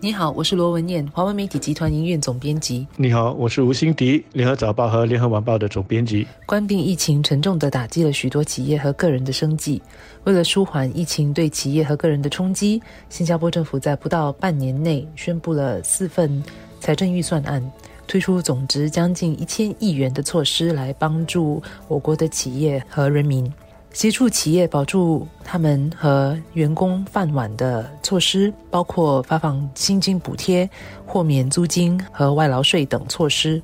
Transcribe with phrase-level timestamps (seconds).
[0.00, 2.86] 你好，我是罗文燕，华文媒体集团营运总编辑。
[2.96, 6.24] 你好，我是吴欣迪，联合早报和联合晚报的总编辑。
[6.46, 9.82] 冠病疫情沉重地打击了许多企业和个人的生计。
[10.22, 16.44] 为了舒缓疫情对企业和个人的冲击，新加坡政府在不到半年内宣布了四份
[16.78, 17.60] 财政预算案，
[18.06, 23.52] 推出总值将近一千亿元的措施来帮助我国的企业和人民。
[23.98, 30.70] 协助企业保住他们和员工饭碗的措施，包括发放薪金补贴、
[31.04, 33.60] 豁免租金和外劳税等措施。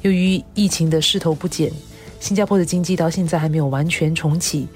[0.00, 1.70] 由于疫情的势头不减，
[2.18, 4.66] 新加坡的经济到现在还没有完全重启。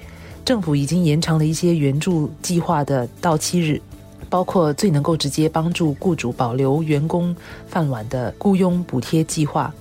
[0.45, 3.81] 政府已经延长了一些援助计划的到期日，
[4.29, 7.35] 包括最能够直接帮助雇主保留员工
[7.67, 9.73] 饭碗的雇佣补贴计划。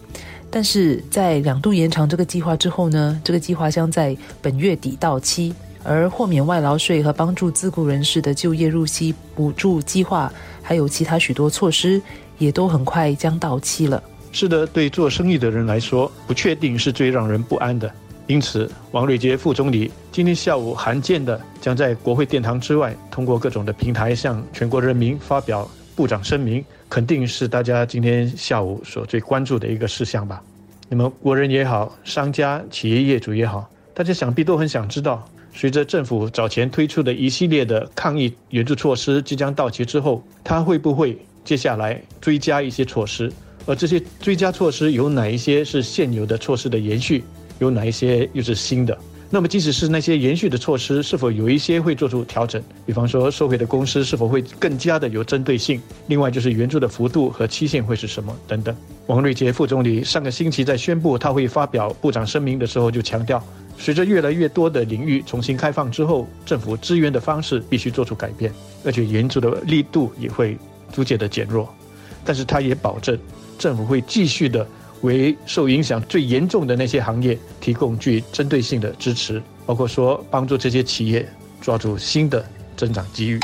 [0.50, 12.00] 但是在两度延长这个计划之后呢，这个计划将在本月底到期，而豁免外劳税和帮助自雇人士的就业入息补助计划，还有其他许多措施，
[12.38, 14.02] 也都很快将到期了。
[14.32, 17.90] 是的，对做生意的人来说，不确定是最让人不安的。
[18.26, 26.64] 因此，王瑞杰副总理今天下午罕见的将在国会殿堂之外，通过各种的平台向全国人民发表部长声明。
[26.90, 30.42] 肯定是大家今天下午所最关注的一个事项吧。
[30.88, 35.22] 那么国人也好，商家、企业业主也好，大家想必都很想知道，
[35.52, 43.30] 随着政府早前推出的一系列的抗疫援助措施即将到期之后，它会不会接下来追加一些措施？
[43.66, 47.22] 而这些追加措施有哪一些是现有的措施的延续？
[47.58, 48.96] 有哪一些又是新的？
[49.28, 52.62] 那么，即使是那些延续的措施，是否有一些会做出调整？
[52.86, 55.82] 比方说，收回的公司是否会更加的有针对性？
[56.06, 58.74] 另外，就是援助的幅度和期限会是什么等等。
[59.08, 63.42] 王瑞杰副总理上个星期在宣布他会发表部长声明的时候，就强调，
[63.78, 68.52] 随着越来越多的领域重新开放之后，政府支援的方式必须做出改变，
[68.84, 70.58] 而且援助的力度也会
[70.92, 71.74] 逐渐的减弱。
[72.22, 73.18] 但是，他也保证，
[73.58, 74.66] 政府会继续的。
[75.02, 81.24] 为受影响最严重的那些行业提供具针对性的支持，包括说帮助这些企业
[81.60, 82.44] 抓住新的
[82.76, 83.38] 增长机遇。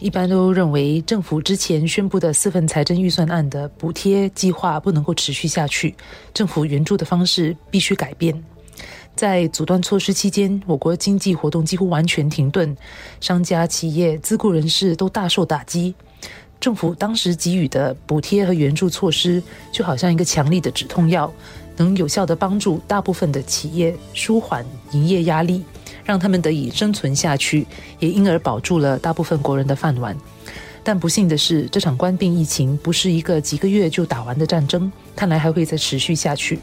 [0.00, 5.94] 一般都认为，政府之前宣布的四份财政预算案的补贴计划不能够持续下去，
[6.34, 8.42] 政府援助的方式必须改变。
[9.14, 12.76] 在阻断措施期间，我国经济活动几乎完全停顿，
[13.20, 15.94] 商家、企业、自雇人士都大受打击。
[16.60, 19.40] 政府当时给予的补贴和援助措施，
[19.70, 21.32] 就好像一个强力的止痛药，
[21.76, 25.62] 能有效地帮助大部分的企业舒缓营业压力，
[26.04, 27.66] 让他们得以生存下去，
[27.98, 30.16] 也因而保住了大部分国人的饭碗。
[30.82, 36.58] 但不幸的是，这场官病疫情不是一个几个月就打完的战争，看来还会再持续下去。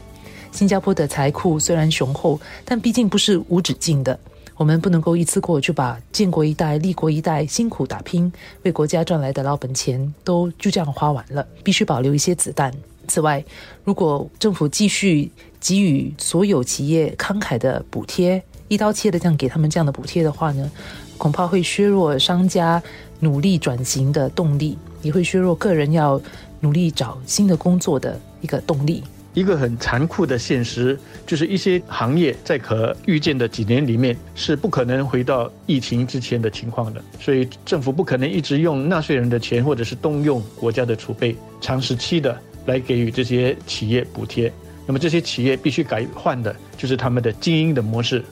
[0.52, 4.18] 新加坡的财库虽然雄厚，但毕竟不是无止境的。
[4.54, 8.30] 我们不能够一次过就把建国一代、立国一代辛苦打拼、
[8.62, 12.72] 为国家赚来的老本钱都就这样花完了，必须保留一些子弹。
[13.08, 13.44] 此外，
[13.82, 18.40] 如果政府继续给予所有企业慷慨的补贴，
[18.72, 20.70] 一刀切的这样给他们这样的补贴的话呢，
[21.18, 22.82] 恐怕会削弱商家
[23.20, 26.18] 努力转型的动力，也会削弱个人要
[26.60, 29.04] 努力找新的工作的一个动力。
[29.34, 37.04] 一个很残酷的现实，就是一些行业在可预见的几年里面是不可能回到疫情之前的情况的。
[37.20, 42.34] 所以政府不可能一直用纳税人的钱，或者是动用国家的储备，长时期的
[42.64, 44.50] 来给予这些企业补贴。
[44.86, 48.24] 那么这些企业必须改换的就是他们的经营的模式，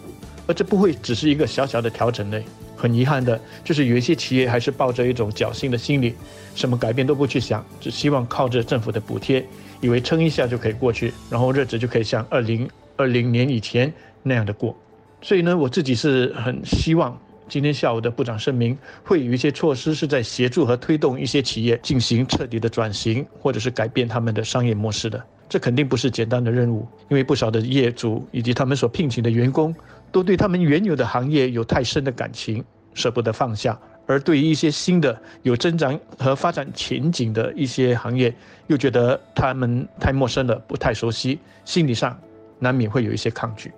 [0.46, 2.44] 而这不会只是一个小小的调整嘞。
[2.76, 6.14] 很遗憾的就是有一些企业还是抱着一种侥幸的心理，
[6.54, 9.44] 什么改变都不去想，只希望靠着政府的补贴。
[9.82, 13.92] 以为撑一下就可以过去，然后日子就可以像二零二零年以前
[14.22, 14.76] 那样的过。
[15.22, 17.18] 所以呢，我自己是很希望
[17.48, 25.22] 今天下午的部长声明会有一些措施是在协助和推动一些企业进行彻底的转型，或者是改变他们的商业模式的。
[25.48, 29.74] 这肯定不是简单的任务，因为不少的业主以及他们所聘请的员工
[30.12, 33.78] 都对他们原有的行业有太深的感情，舍不得放下。
[34.06, 38.34] 而对于一些新的有增长和发展前景的一些行业，
[38.66, 42.18] 又觉得他们太陌生了，不太熟悉，心理上
[42.58, 43.70] 难免会有一些抗拒。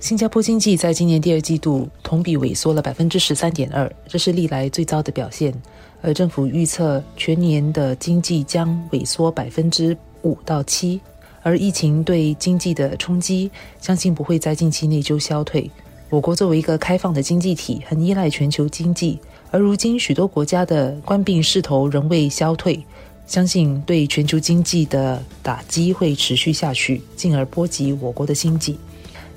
[0.00, 5.54] 新加坡经济在今年第二季度同比萎缩了百分之十三点二，这是历来最糟的表现。
[6.00, 11.00] 而政府预测全年的经济将萎缩百分之五到七，
[11.42, 13.50] 而疫情对经济的冲击，
[13.80, 15.70] 相信不会在近期内就消退。
[16.08, 19.18] 我国作为一个开放的经济体，很依赖全球经济，
[19.50, 22.84] 而如今许多国家的官病势头仍未消退，
[23.26, 28.78] 相信对全球经济的打击会持续下去，进而波及我国的经济。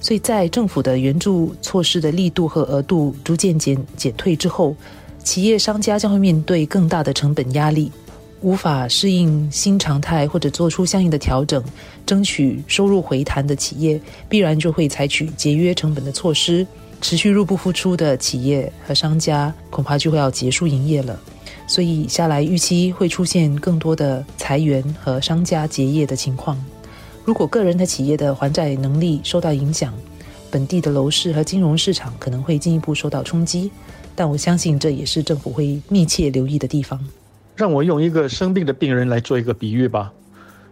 [0.02, 4.76] 所以在政府的援助措施的力度和额度逐渐减减退之后，
[5.24, 7.90] 企业商家将会面对更大的成本压力，
[8.46, 11.64] 无法适应新常态或者做出相应的调整，
[12.06, 14.00] 争取收入回弹的企业，
[14.30, 16.66] 必然就会采取节约成本的措施。
[17.02, 21.20] 持续入不敷出的企业和商家，恐怕就会要结束营业了。
[21.66, 26.56] 所以下来预期会出现更多的裁员和商家结业的情况。
[27.24, 29.92] 如果个人和企业的还债能力受到影响，
[30.52, 33.72] 本地的楼市和金融市场可能会进一步受到冲击。
[34.16, 37.04] 但我相信这也是政府会密切留意的地方。
[37.56, 40.12] 让我用一个生病的病人来做一个比喻吧。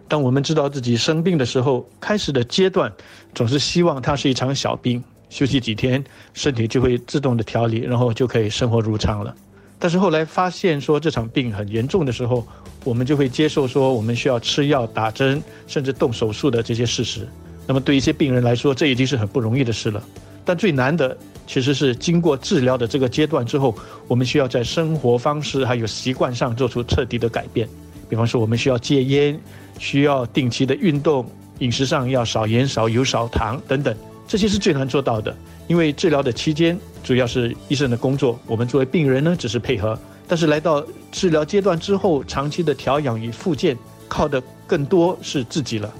[0.08, 2.92] 当我们知道自己生病的时候，开始的阶段
[3.34, 6.04] 总是希望它是一场小病，休息几天，
[6.34, 9.34] 身体就会自动的调理，然后就可以生活如常了。
[9.80, 12.46] 但是后来发现说这场病很严重的时候，
[12.84, 17.28] 我们就会接受说我们需要吃药、打针，甚至动手术的这些事实。
[17.66, 20.04] 那么对一些病人来说，这已经是很不容易的事了。
[20.46, 23.76] 但最难的其实是经过治疗的这个阶段之后，
[24.08, 27.68] 我们需要在生活方式还有习惯上做出彻底的改变。
[28.10, 29.40] 比方说，我们需要戒烟，
[29.80, 31.26] 需要定期的运动，
[31.60, 33.96] 饮食上要少盐、少油、少糖等等，
[34.28, 35.36] 这些是最难做到的。
[35.68, 39.98] 因为治疗的期间主要是医生的工作，我们作为病人呢只是配合。
[40.28, 45.94] 但是来到治疗阶段之后，长期的调养与复健，靠的更多是自己了。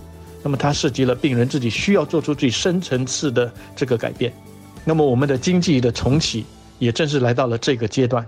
[0.44, 4.32] 那么它涉及了病人自己需要做出最深层次的这个改变。
[4.84, 6.46] 那么我们的经济的重启
[6.78, 8.28] 也正是来到了这个阶段，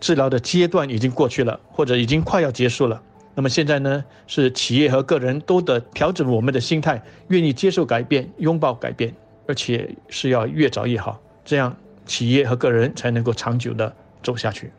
[0.00, 3.00] 治疗的阶段已经过去了，或者已经快要结束了。
[3.34, 9.14] 那么现在呢，是企业和个人都得调整我们的心态，愿意接受改变，拥抱改变。
[9.48, 11.76] 而且是要越早越好，这样
[12.06, 13.92] 企业和个人才能够长久的
[14.22, 14.70] 走下去。